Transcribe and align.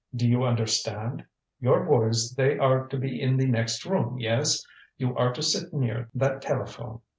Do 0.15 0.27
you 0.27 0.41
understand? 0.45 1.23
Your 1.59 1.85
boys 1.85 2.33
they 2.33 2.57
are 2.57 2.87
to 2.87 2.97
be 2.97 3.21
in 3.21 3.37
the 3.37 3.45
next 3.45 3.85
room 3.85 4.17
yes? 4.17 4.65
You 4.97 5.15
are 5.15 5.31
to 5.31 5.43
sit 5.43 5.71
near 5.75 6.09
that 6.15 6.41
telephone. 6.41 7.01